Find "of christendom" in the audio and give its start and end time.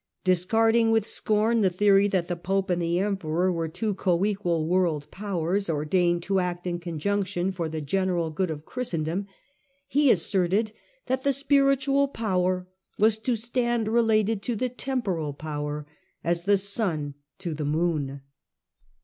8.49-9.27